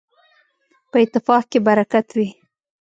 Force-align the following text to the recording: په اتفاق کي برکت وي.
په 0.89 0.97
اتفاق 1.03 1.43
کي 1.51 1.59
برکت 1.67 2.07
وي. 2.17 2.27